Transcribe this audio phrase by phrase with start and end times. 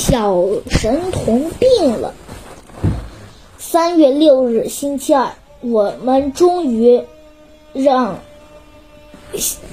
[0.00, 0.34] 小
[0.70, 2.14] 神童病了。
[3.58, 7.02] 三月六日，星期二，我们终于
[7.74, 8.20] 让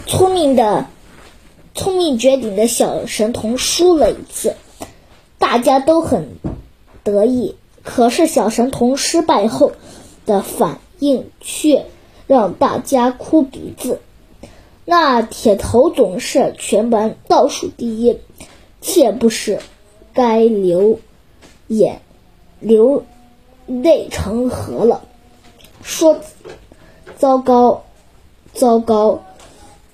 [0.05, 0.88] 聪明的、
[1.74, 4.58] 聪明绝顶的小神童输了一次，
[5.40, 6.36] 大家都很
[7.05, 7.55] 得意。
[7.82, 9.71] 可是小神童失败后
[10.25, 11.86] 的反应却
[12.28, 14.02] 让大家哭鼻子。
[14.84, 18.20] 那铁头总是全班倒数第一，
[18.82, 19.59] 切不是
[20.18, 20.99] 该流
[21.68, 22.02] 眼
[22.59, 23.05] 流
[23.67, 25.05] 泪成河了。
[25.84, 26.20] 说
[27.20, 27.85] 糟糕，
[28.52, 29.23] 糟糕！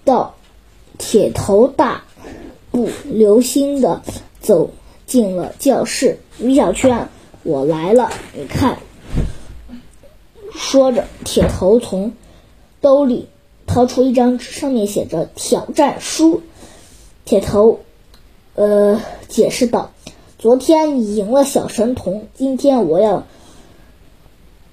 [0.05, 0.35] 到
[0.97, 2.05] 铁头大
[2.71, 4.01] 步流星的
[4.39, 4.69] 走
[5.05, 6.19] 进了教室。
[6.37, 7.09] 米小圈，
[7.43, 8.79] 我来了，你看。
[10.55, 12.13] 说着，铁头从
[12.79, 13.27] 兜里
[13.67, 16.41] 掏出一张纸，上面写着“挑战书”。
[17.25, 17.81] 铁头，
[18.55, 19.91] 呃，解释道
[20.43, 23.25] ：“昨天你赢了小神童，今天我要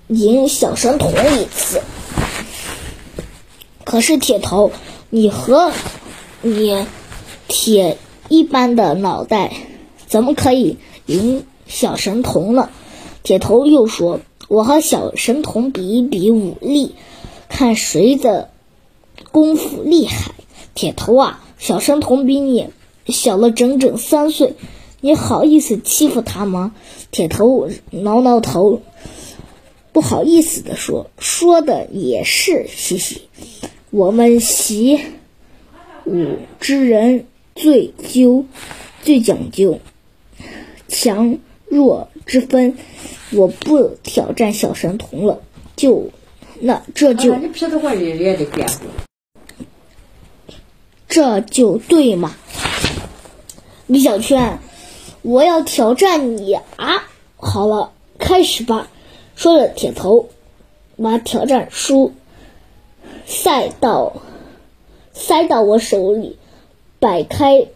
[0.08, 1.81] 赢小神童一次。”
[3.86, 4.72] 可是铁头，
[5.11, 5.70] 你和
[6.42, 6.86] 你
[7.47, 9.53] 铁一般的脑袋，
[10.09, 12.69] 怎么可以赢小神童呢？
[13.22, 14.19] 铁头又说。
[14.48, 16.97] 我和小神童比一比武力，
[17.48, 18.50] 看谁的
[19.31, 20.33] 功夫厉害。
[20.75, 22.70] 铁头啊，小神童比你
[23.06, 24.55] 小了整整三岁，
[25.01, 26.75] 你好意思欺负他吗？
[27.11, 28.83] 铁头挠挠头，
[29.93, 33.23] 不好意思地说：“说的也是，嘻嘻。
[33.91, 35.01] 我们习
[36.05, 38.45] 武之人最究
[39.03, 39.81] 最讲究
[40.89, 42.77] 强弱之分。”
[43.33, 45.41] 我不挑战小神童了，
[45.77, 46.11] 就
[46.59, 47.33] 那这就
[51.06, 52.34] 这就对嘛，
[53.87, 54.59] 李小圈，
[55.22, 57.08] 我要挑战你啊！
[57.36, 58.88] 好了，开始吧。
[59.36, 60.28] 说着，铁头
[60.96, 62.12] 把挑战书
[63.26, 64.14] 塞到
[65.12, 66.38] 塞到我手里，
[66.98, 67.66] 摆开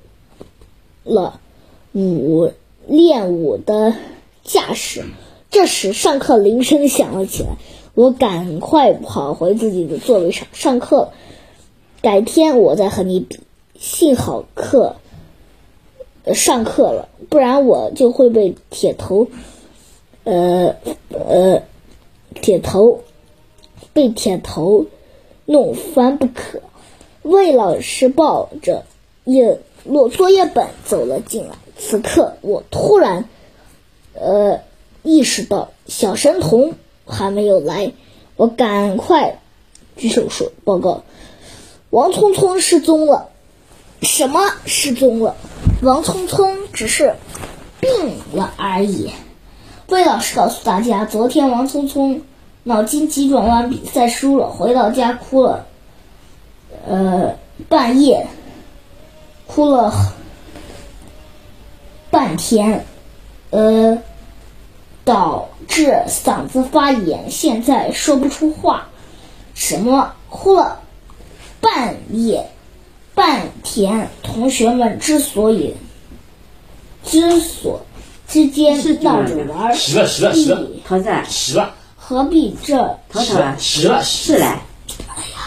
[1.03, 1.41] 了
[1.93, 2.53] 舞
[2.87, 3.95] 练舞的
[4.43, 5.05] 架势。
[5.51, 7.57] 这时，上课铃声响了起来，
[7.95, 11.13] 我赶快跑回自己的座位上上课。
[12.03, 13.41] 改天我再和你比。
[13.79, 14.97] 幸好课
[16.33, 19.29] 上课了，不然我就会被铁头，
[20.25, 20.77] 呃
[21.11, 21.63] 呃，
[22.41, 23.01] 铁头
[23.93, 24.87] 被铁头
[25.45, 26.63] 弄翻不可。
[27.23, 28.85] 魏老师抱着
[29.25, 29.43] 一
[29.85, 31.57] 摞作业本走了进来。
[31.77, 33.29] 此刻，我突然，
[34.15, 34.61] 呃。
[35.07, 36.73] 意识到小神童
[37.05, 37.93] 还没有来，
[38.37, 39.39] 我赶快
[39.99, 41.05] 举手说：“报告，
[41.91, 43.29] 王聪聪失踪了。
[44.01, 45.37] ”“什么失踪了
[45.85, 47.15] ？”“王聪聪只是
[47.81, 47.91] 病
[48.33, 49.13] 了而已。”
[49.89, 52.23] 魏老师告诉大家：“昨天王聪聪
[52.63, 55.67] 脑筋急转弯比赛输了，回到家哭了，
[56.87, 57.37] 呃，
[57.69, 58.27] 半夜
[59.47, 59.93] 哭了
[62.11, 62.85] 半天，
[63.51, 64.03] 呃。”
[65.07, 68.89] 导致嗓子发炎，现在说不出话。
[69.55, 70.81] 什么哭了
[71.61, 72.51] 半夜
[73.15, 74.11] 半天？
[74.23, 75.75] 同学们之所以
[77.05, 77.87] 之所
[78.27, 79.73] 之间闹着玩，
[80.33, 80.83] 必
[81.97, 82.99] 何必这？
[83.13, 84.61] 是了是来。
[85.09, 85.43] 哎呀，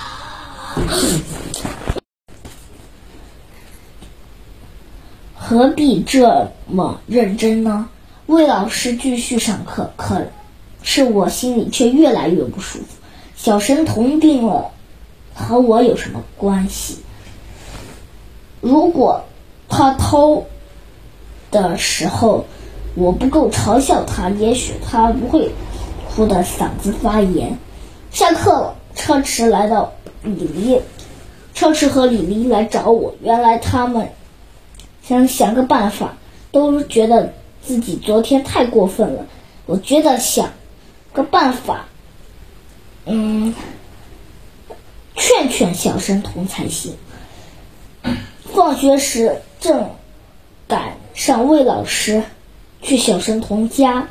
[5.35, 7.89] 何必这么认真呢？
[8.27, 10.27] 魏老师继续上课，可
[10.83, 12.85] 是我心里却越来越不舒服。
[13.35, 14.71] 小神童病了，
[15.33, 16.99] 和我有什么关系？
[18.61, 19.23] 如果
[19.69, 20.45] 他偷
[21.51, 22.45] 的时候
[22.95, 25.51] 我不够嘲笑他，也许他不会
[26.09, 27.57] 哭得嗓子发炎。
[28.11, 30.81] 下课了，车迟来到李黎，
[31.53, 33.15] 车迟和李黎来找我。
[33.21, 34.09] 原来他们
[35.03, 36.17] 想想个办法，
[36.51, 37.33] 都觉得。
[37.59, 39.25] 自己昨天太过分了，
[39.65, 40.51] 我觉得想
[41.11, 41.85] 个办法，
[43.03, 43.53] 嗯，
[45.15, 46.95] 劝劝小神童才行。
[48.67, 49.91] 放学时正
[50.67, 52.21] 赶上魏老师
[52.81, 54.09] 去小神童家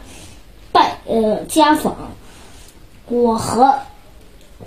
[0.73, 2.13] 拜呃家访，
[3.07, 3.81] 我和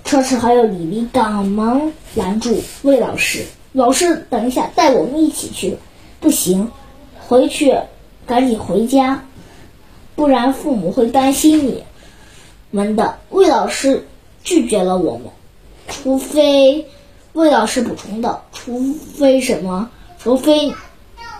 [0.04, 5.76] 车迟还有李黎赶忙拦住魏老师：“老师，等一下，带我们一起去。”
[6.20, 6.70] 不行，
[7.26, 7.76] 回去。
[8.28, 9.24] 赶紧回家，
[10.14, 11.82] 不然父母会担心你
[12.70, 13.18] 们的。
[13.30, 14.06] 魏老师
[14.44, 15.30] 拒绝了我们，
[15.88, 16.86] 除非
[17.32, 19.90] 魏老师补充道：“除非什么？
[20.18, 20.74] 除非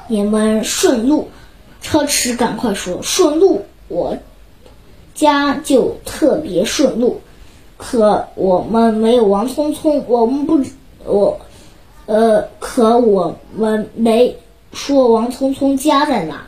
[0.09, 1.29] 你们顺路
[1.83, 4.19] 车迟赶快说：“顺路，我
[5.15, 7.21] 家就特别顺路。
[7.77, 10.63] 可我们没有王聪聪，我们不，
[11.05, 11.41] 我，
[12.07, 14.37] 呃，可我们没
[14.73, 16.47] 说王聪聪家在哪。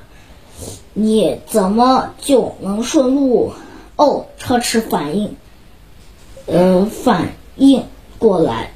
[0.95, 3.53] 你怎么就能顺路？”
[3.97, 5.37] 哦，车迟反应，
[6.47, 7.85] 呃，反应
[8.19, 8.73] 过来，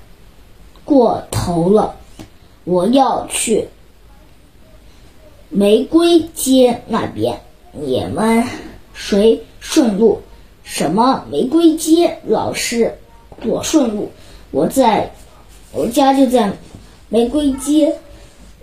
[0.87, 1.97] 过头了。
[2.65, 3.69] 我要去
[5.51, 7.41] 玫瑰街那边，
[7.73, 8.45] 你们
[8.95, 10.23] 谁顺路？
[10.65, 12.19] 什么玫瑰街？
[12.27, 12.97] 老师，
[13.45, 14.11] 我顺路。
[14.51, 15.13] 我在，
[15.73, 16.53] 我家就在
[17.09, 17.99] 玫瑰街。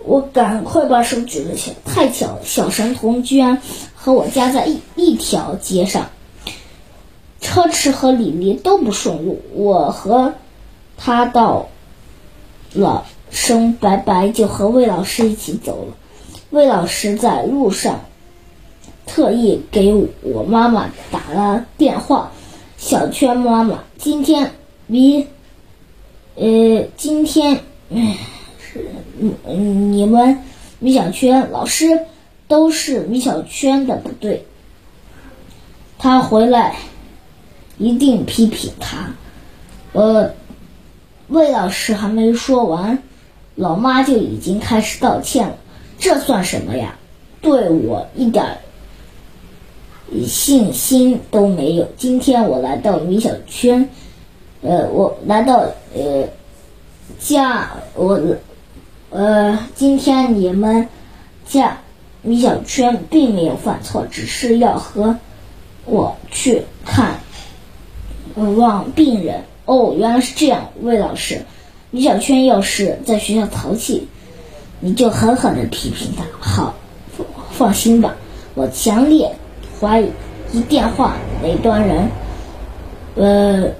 [0.06, 1.76] 我赶快把手举了起来。
[1.86, 3.62] 太巧了，小神童居然
[3.94, 6.10] 和我家在一一条街上。
[7.40, 10.34] 车迟和李黎都不顺路，我和
[10.98, 11.68] 他到
[12.74, 13.06] 了。
[13.30, 15.96] 声拜拜，就和魏老师一起走了。
[16.50, 18.04] 魏老师在路上
[19.06, 19.92] 特意给
[20.22, 22.30] 我妈妈打了电话
[22.78, 24.52] ：“小圈妈妈，今天
[24.86, 25.26] 米，
[26.36, 27.60] 呃，今天
[27.90, 28.86] 是
[29.18, 30.38] 嗯，你们
[30.78, 32.06] 米小圈老师
[32.46, 34.46] 都是米小圈的不对，
[35.98, 36.76] 他回来
[37.78, 39.12] 一定批评他。”
[39.92, 40.34] 呃，
[41.28, 42.98] 魏老师还没说完。
[43.56, 45.56] 老妈就已经开始道歉了，
[45.96, 46.96] 这算什么呀？
[47.40, 48.58] 对我一点
[50.26, 51.86] 信心都没有。
[51.96, 53.88] 今天我来到米小圈，
[54.60, 56.28] 呃，我来到呃
[57.20, 58.20] 家，我
[59.10, 60.88] 呃，今天你们
[61.46, 61.78] 家
[62.22, 65.16] 米小圈并没有犯错，只是要和
[65.84, 67.20] 我去看
[68.34, 69.44] 望病人。
[69.64, 71.42] 哦，原来是这样，魏老师。
[71.90, 74.08] 米小圈要是在学校淘气，
[74.80, 76.24] 你就狠狠的批评他。
[76.40, 76.74] 好，
[77.52, 78.16] 放心吧，
[78.54, 79.36] 我强烈
[79.80, 82.10] 怀疑电话那端人，
[83.14, 83.70] 呃，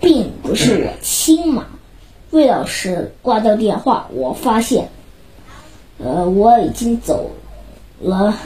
[0.00, 1.66] 并不是我亲妈。
[2.30, 4.88] 魏老师挂掉电话，我发现，
[5.98, 7.30] 呃，我已经走
[8.00, 8.36] 了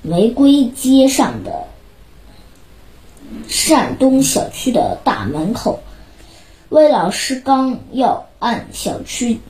[0.00, 1.64] 玫瑰街上的
[3.48, 5.80] 善东小区的大门口。
[6.68, 9.40] 魏老师刚要按小区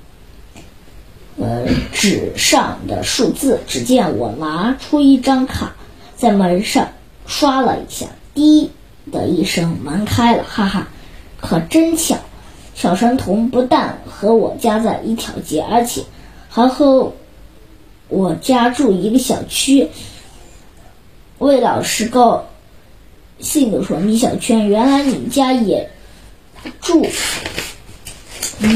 [1.38, 5.74] 呃纸上的数字，只见我拿出一张卡，
[6.14, 6.88] 在门上
[7.26, 8.70] 刷了一下，滴
[9.10, 10.88] 的一声，门开了，哈哈，
[11.40, 12.16] 可真巧！
[12.74, 16.04] 小神童不但和我家在一条街，而且
[16.50, 17.14] 还和
[18.08, 19.88] 我家住一个小区。
[21.38, 22.44] 魏老师告
[23.38, 25.90] 兴地说：“米小圈，原来你家也……”
[26.80, 27.06] 住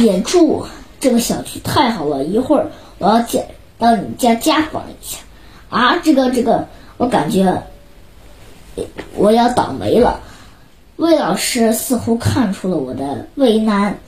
[0.00, 0.64] 也住
[1.00, 3.48] 这个小区太好了，一会儿我要见
[3.78, 5.18] 到你家家访一下。
[5.70, 6.68] 啊，这个这个，
[6.98, 7.62] 我感觉
[9.16, 10.20] 我要倒霉了。
[10.96, 13.98] 魏老师似乎看出了我的为难。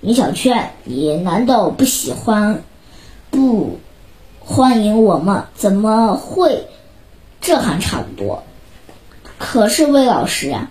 [0.00, 2.62] 米小圈，你难道不喜欢
[3.30, 3.78] 不
[4.40, 5.48] 欢迎我吗？
[5.54, 6.66] 怎么会？
[7.40, 8.42] 这还差不多。
[9.52, 10.70] 可是魏老师呀，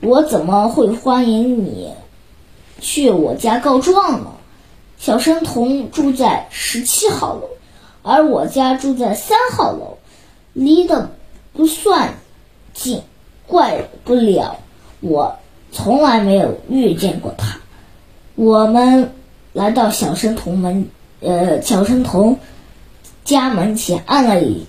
[0.00, 1.92] 我怎么会欢迎你？
[2.80, 4.30] 去我家告状呢。
[4.96, 7.50] 小神童住在十七号楼，
[8.00, 9.98] 而我家住在三号楼，
[10.54, 11.10] 离得
[11.52, 12.14] 不算
[12.72, 13.02] 近，
[13.46, 14.56] 怪不了
[15.00, 15.36] 我
[15.70, 17.58] 从来没有遇见过他。
[18.36, 19.12] 我们
[19.52, 20.88] 来到小神童门，
[21.20, 22.38] 呃，小神童
[23.22, 24.64] 家门前，按了一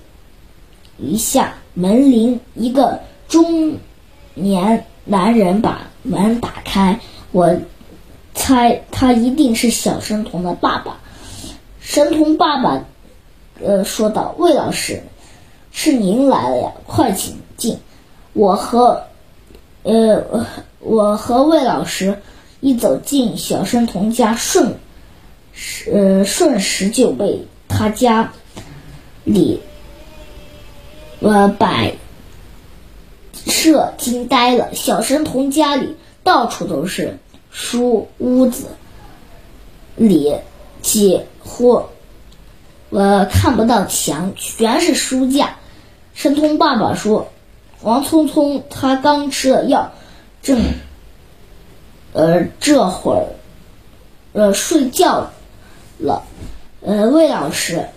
[0.98, 3.00] 一下门铃，一个
[3.36, 3.80] 中
[4.34, 7.01] 年男人把门打开，
[7.34, 7.58] 我。
[8.38, 11.00] 猜他一定是小神童的爸爸。
[11.80, 12.84] 神童爸爸，
[13.63, 15.01] 呃，说道：“魏老师，
[15.72, 17.80] 是您来了呀，快请进。”
[18.34, 19.06] 我和，
[19.84, 20.46] 呃，
[20.80, 22.22] 我和魏老师
[22.60, 24.75] 一走进小神童家，瞬，
[25.92, 28.34] 呃，瞬时就被他家
[29.24, 29.62] 里，
[31.22, 31.94] 呃，摆
[33.46, 34.74] 设惊呆了。
[34.74, 37.18] 小神童家里到处都是。
[37.52, 38.68] 书屋子
[39.96, 40.36] 里
[40.82, 41.84] 几乎
[42.90, 45.56] 我看不到墙，全是书架。
[46.14, 47.30] 神童爸爸说
[47.82, 49.94] ：“王聪聪他刚吃了药，
[50.44, 50.62] 正
[52.12, 53.28] 呃这会儿
[54.34, 55.32] 呃睡觉
[55.98, 56.24] 了。”
[56.86, 57.88] 呃，魏老师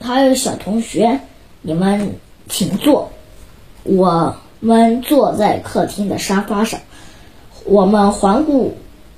[0.00, 1.20] 还有小同学，
[1.60, 2.16] 你们
[2.48, 3.12] 请坐。
[3.82, 6.80] 我们坐在客厅的沙发上，
[7.64, 8.74] 我们环顾。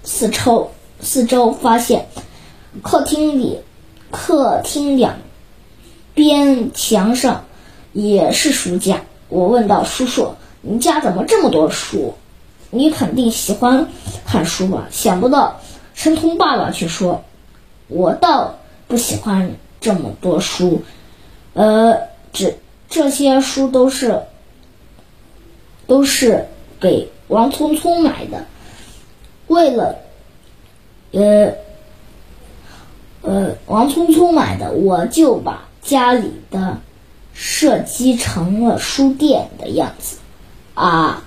[0.09, 2.07] 四周，四周发现
[2.81, 3.59] 客厅里，
[4.13, 5.17] 客厅两
[6.15, 7.45] 边墙上
[7.93, 9.01] 也是书架。
[9.29, 12.15] 我问道：“叔叔，你家怎么这么多书？
[12.71, 13.89] 你肯定喜欢
[14.25, 15.61] 看书吧？”想不到
[15.93, 17.25] 神通爸爸却说
[17.89, 18.55] ：“我倒
[18.87, 20.83] 不喜欢这么多书，
[21.55, 21.99] 呃，
[22.33, 22.57] 这
[22.89, 24.23] 这些书都是
[25.87, 26.47] 都是
[26.81, 28.47] 给王聪聪买的，
[29.47, 29.97] 为了
[31.13, 31.53] 呃
[33.23, 36.79] 呃王聪聪买的，我就把家里的。”
[37.39, 40.17] 设计成了书店的样子，
[40.73, 41.23] 啊，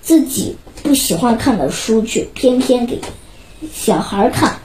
[0.00, 2.98] 自己不喜欢看的书却偏偏给
[3.70, 4.58] 小孩看，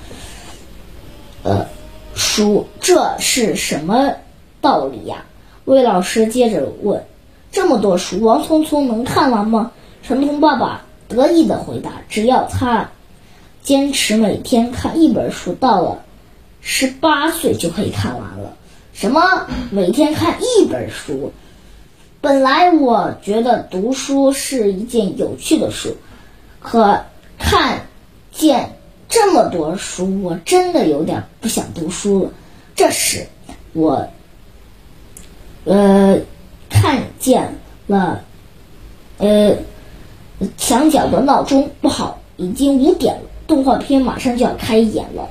[1.43, 1.67] 呃，
[2.15, 4.13] 书这是什么
[4.62, 5.25] 道理呀？
[5.65, 7.03] 魏老师接着问
[7.51, 9.71] ：“这么多书，王聪聪能看完吗？”
[10.03, 12.89] 陈彤爸爸得意的回答：“只要他
[13.61, 16.03] 坚持每天看一本书，到了
[16.61, 18.53] 十八岁就可以看完了。”
[18.93, 19.21] 什么？
[19.71, 21.31] 每天看一本书？
[22.21, 25.95] 本来我觉得读书是一件有趣的事，
[26.59, 27.05] 可
[27.37, 27.85] 看
[28.33, 28.75] 见
[29.07, 32.31] 这么多书，我真的有点不想读书了。
[32.75, 33.27] 这时，
[33.71, 34.09] 我
[35.63, 35.98] 呃
[37.29, 38.24] 见了
[39.19, 39.57] 呃
[40.57, 45.29] 墙角的闹钟，不好，已经五点了，动画片马上就要开演了。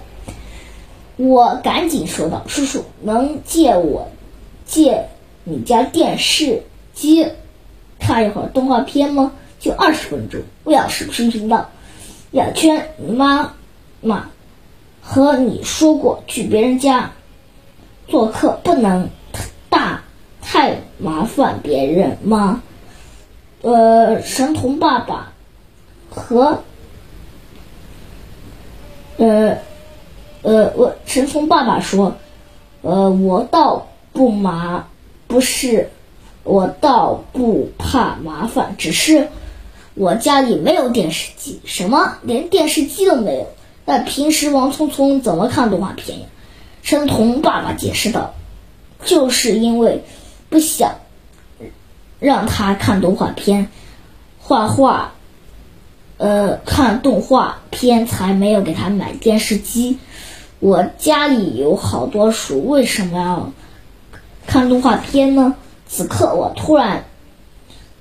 [1.17, 4.11] 我赶紧说道：“叔叔，能借我
[4.65, 5.09] 借
[5.43, 6.63] 你家电视
[6.95, 7.27] 机
[7.99, 9.33] 看一会儿动画片吗？
[9.59, 11.71] 就二十分钟。”魏老师批评道
[12.31, 13.55] ：“雅圈，你妈
[14.01, 14.31] 妈
[15.03, 17.11] 和你说过，去别人家
[18.07, 19.09] 做客不能
[19.69, 20.05] 大
[20.41, 22.63] 太麻烦别人吗？”
[23.63, 25.33] 呃，神童爸爸
[26.11, 26.63] 和
[29.17, 29.57] 呃。
[30.43, 32.17] 呃，我神童爸爸说，
[32.83, 34.87] 呃，我倒不麻，
[35.27, 35.91] 不是，
[36.45, 39.29] 我倒不怕麻烦，只是
[39.95, 43.49] 我家里没有电视机，什么连电视机都没有。
[43.85, 46.27] 那平时王聪聪怎么看动画片呀？
[46.83, 48.33] 神童爸爸解释道，
[49.05, 50.05] 就是因为
[50.49, 50.97] 不想
[52.19, 53.69] 让他看动画片、
[54.39, 55.13] 画画，
[56.17, 59.99] 呃，看动画片才没有给他买电视机。
[60.61, 63.53] 我家里有好多书，为什么要
[64.47, 65.55] 看动画片呢？
[65.87, 67.05] 此刻我突然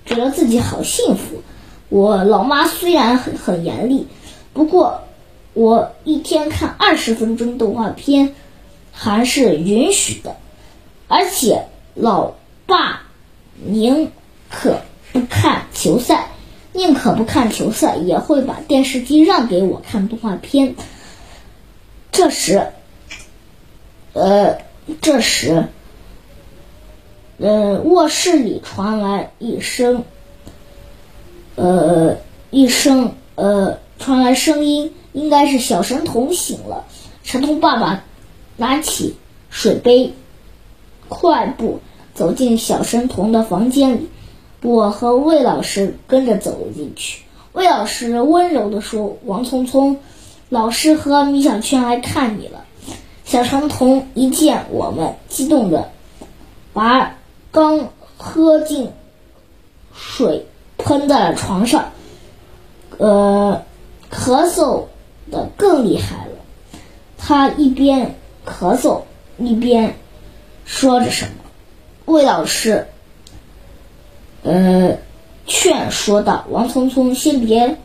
[0.06, 1.42] 觉得自己好幸福。
[1.90, 4.08] 我老妈虽然很很严厉，
[4.54, 5.04] 不过
[5.54, 8.34] 我一天看二十分钟动画片
[8.92, 10.36] 还是允许的。
[11.08, 11.68] 而且
[12.00, 12.36] 老
[12.68, 13.02] 爸
[13.56, 14.12] 宁
[14.52, 14.82] 可
[15.14, 16.30] 不看球赛，
[16.74, 20.76] 宁可不看球赛，也会把电视机让给我看动画片。
[22.12, 22.68] 这时，
[24.14, 24.60] 呃，
[25.02, 25.70] 这时，
[27.40, 30.04] 呃，卧室里传来一声，
[31.56, 32.18] 呃，
[32.52, 36.86] 一声，呃，传来声音，应该是小神童醒了。
[37.24, 38.04] 神童爸爸
[38.56, 39.16] 拿起
[39.50, 40.14] 水杯，
[41.10, 41.80] 快步
[42.18, 44.10] 走进小神童的房间里。
[44.64, 47.22] 我和魏老师跟着走了进去。
[47.54, 50.00] 魏老师温柔地说：“王聪聪。”
[50.50, 52.66] 老师和米小圈来看你了。
[53.24, 55.92] 小神童一见我们，激动的
[56.74, 57.18] 把
[57.52, 58.90] 刚喝进
[59.94, 60.48] 水
[60.78, 61.92] 喷在了床上，
[62.98, 63.64] 呃，
[64.10, 64.86] 咳嗽
[65.30, 66.32] 的更厉害了。
[67.18, 69.02] 他一边咳嗽
[69.38, 69.96] 一边
[70.66, 71.32] 说着什么。
[72.08, 72.88] 魏老师，
[74.44, 74.98] 呃，
[75.46, 77.78] 劝说道：“王聪聪，先别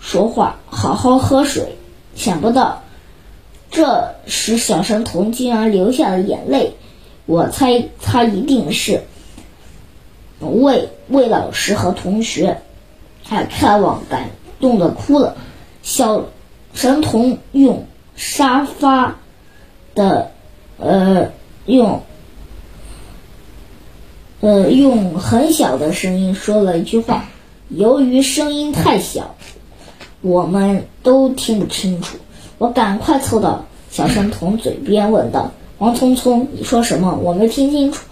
[0.00, 1.76] 说话，好好喝水。”
[2.16, 2.82] 想不到，
[3.70, 6.76] 这时小神童竟然流下了眼泪。
[7.26, 9.02] 我猜他一定是
[10.40, 12.62] 为魏老师和同学
[13.22, 14.30] 他看望感
[14.60, 15.36] 动的哭了。
[15.82, 16.24] 小
[16.72, 19.18] 神童用沙发
[19.94, 20.30] 的
[20.78, 21.30] 呃
[21.66, 22.02] 用
[24.42, 27.26] 呃用很小的声音说了一句话，
[27.68, 29.36] 由于声音太小。
[30.20, 32.16] 我们都听不清楚。
[32.58, 37.18] 我赶快凑到小神童嘴边问道：“王聪聪，你说什么？
[37.22, 38.04] 我没听清楚。”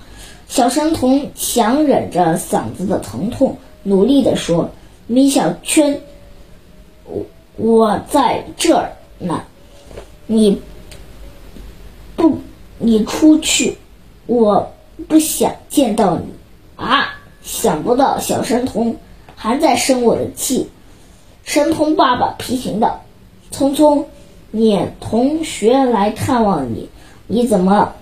[0.48, 4.70] 小神童强忍着嗓子的疼痛，努力地说
[5.06, 6.00] ：“米小圈，
[7.04, 9.42] 我我在这儿呢。
[10.26, 10.60] 你
[12.14, 12.38] 不，
[12.78, 13.78] 你出去，
[14.26, 14.72] 我
[15.08, 16.26] 不想见到你。”
[16.76, 17.16] 啊！
[17.42, 18.96] 想不到小神童
[19.34, 20.68] 还在生我的气。
[21.42, 23.02] 神童爸爸批评道
[23.50, 24.06] ：“聪聪，
[24.50, 26.88] 你同学来探望你，
[27.26, 27.94] 你怎么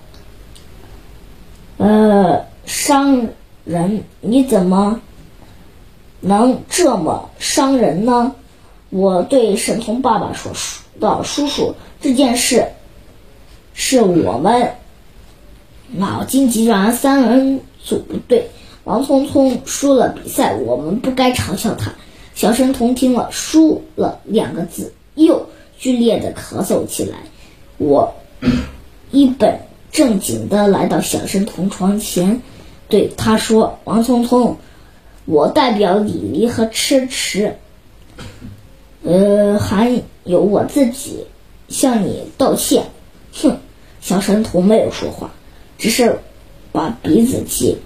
[1.77, 3.29] 呃，伤
[3.63, 4.03] 人！
[4.21, 5.01] 你怎么
[6.19, 8.35] 能这么伤人呢？
[8.89, 10.51] 我对神童爸爸说
[10.99, 12.67] 道：“叔叔，这件事
[13.73, 14.73] 是我们
[15.91, 18.49] 脑筋急转弯三人组不对。
[18.83, 21.93] 王聪聪输了比赛，我们不该嘲笑他。”
[22.33, 27.17] 小神童听了“输了”两个字，又剧烈的咳嗽起来。
[27.77, 28.15] 我
[29.11, 29.59] 一本
[29.91, 32.41] 正经的来到小神童床前，
[32.87, 34.57] 对他说：“王聪聪，
[35.25, 37.57] 我代表李黎和痴痴。”
[39.03, 41.25] 呃，还有我自己
[41.67, 42.85] 向你道歉。
[43.33, 43.57] 哼，
[44.01, 45.31] 小神童没有说话，
[45.79, 46.19] 只是
[46.71, 47.79] 把鼻子挤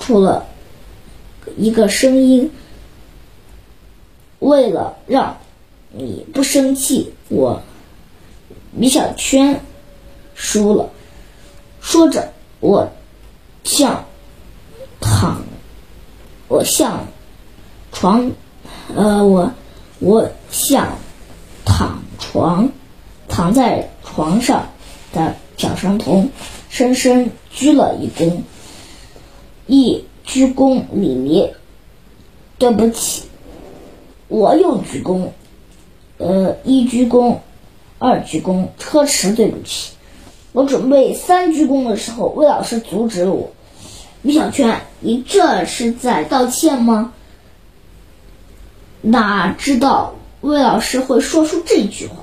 [0.00, 0.48] 出了
[1.56, 2.50] 一个声音。
[4.40, 5.36] 为了让
[5.92, 7.62] 你不生气，我
[8.72, 9.60] 米小圈
[10.34, 10.90] 输了。
[11.80, 12.90] 说着，我
[13.62, 14.04] 向
[15.00, 15.42] 躺，
[16.48, 17.06] 我向
[17.92, 18.32] 床，
[18.96, 19.52] 呃，我。
[20.00, 20.96] 我向
[21.64, 22.70] 躺床
[23.26, 24.68] 躺在床上
[25.12, 26.30] 的小神童
[26.68, 28.42] 深深鞠了一躬，
[29.66, 31.50] 一鞠躬礼礼，
[32.58, 33.24] 对不起。
[34.28, 35.28] 我又鞠躬，
[36.18, 37.38] 呃，一鞠躬，
[37.98, 39.92] 二鞠躬，车迟，对不起。
[40.52, 43.50] 我准备三鞠躬的时候，魏老师阻止了我。
[44.20, 47.12] 米小圈，你这是在道歉吗？
[49.00, 52.16] 哪知道魏老师会说出这句话？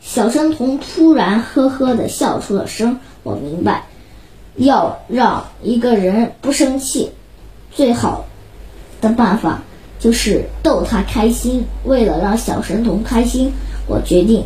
[0.00, 2.98] 小神童突然呵呵的笑出了声。
[3.22, 3.84] 我明白，
[4.56, 7.10] 要让一个人不生气，
[7.70, 8.24] 最好
[9.00, 9.62] 的办法
[9.98, 11.64] 就是逗他开心。
[11.84, 13.52] 为了让小神童开心，
[13.86, 14.44] 我决定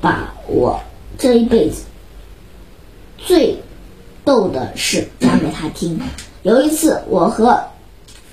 [0.00, 0.80] 把我
[1.18, 1.84] 这一辈子
[3.18, 3.56] 最
[4.24, 6.00] 逗的事讲给他听。
[6.42, 7.58] 有一次，我和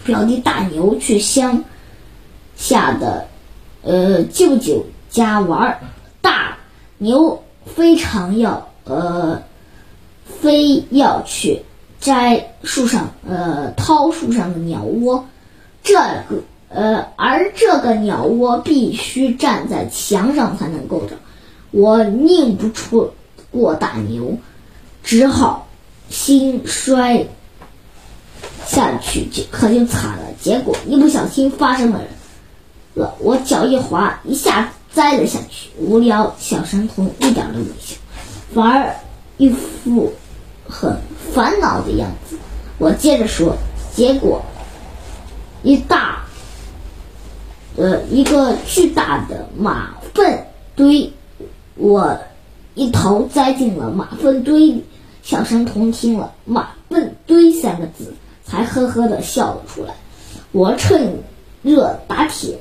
[0.03, 1.63] 表弟大牛去乡。
[2.57, 3.25] 下的，
[3.81, 5.79] 呃，舅舅家玩，
[6.21, 6.55] 大
[6.99, 9.41] 牛非常要，呃，
[10.39, 11.61] 非要去
[11.99, 15.25] 摘树上，呃，掏树上的鸟窝，
[15.83, 21.17] 这个，呃，而这个鸟窝必须站在墙上才能够着，
[21.71, 23.11] 我拧不出
[23.51, 24.37] 过大牛，
[25.03, 25.67] 只好
[26.09, 27.25] 心摔
[28.65, 32.01] 下去，就可就惨了，结果一不小心发生了。
[32.93, 35.69] 了，我脚一滑，一下栽了下去。
[35.79, 37.95] 无聊小神童一点都没笑，
[38.53, 38.95] 反而
[39.37, 40.11] 一副
[40.71, 40.97] 很
[41.33, 42.37] 烦恼的样子。
[42.77, 43.55] 我接着说，
[43.93, 44.41] 结果
[45.61, 46.23] 一大
[47.75, 51.11] 呃一个巨大的马粪堆，
[51.75, 52.17] 我
[52.73, 54.85] 一头栽进了马粪堆里。
[55.21, 59.93] 小神童听了“马粪堆”三个字，才呵呵的笑了出来。
[60.51, 61.19] 我趁
[61.61, 62.57] 热打铁。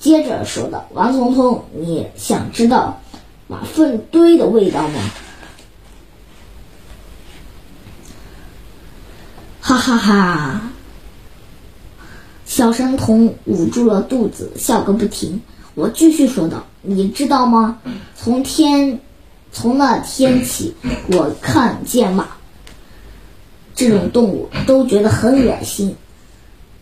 [0.00, 3.00] 接着说道：“王聪聪，你想知道
[3.46, 5.00] 马粪堆的味道吗？”
[9.68, 10.62] 哈哈哈！
[12.46, 15.38] 小神童捂住了肚子，笑个不停。
[15.74, 17.78] 我继续说道：“你知道吗？
[18.16, 18.98] 从天，
[19.52, 20.74] 从那天起，
[21.08, 22.26] 我看见马
[23.74, 25.94] 这种动物都觉得很恶心。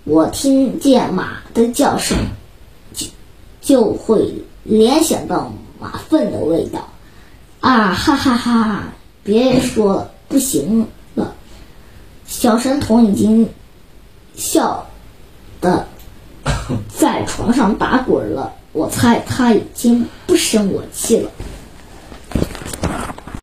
[0.04, 2.16] 我听见马的叫声。”
[2.94, 3.08] 就
[3.60, 6.88] 就会联想到马粪的味道，
[7.58, 8.84] 啊哈哈哈！
[9.24, 10.86] 别说了，不行，
[12.26, 13.48] 小神童已经
[14.34, 14.86] 笑
[15.60, 15.86] 的
[16.88, 18.52] 在床上打滚了。
[18.76, 21.30] 我猜他已经不生我气了。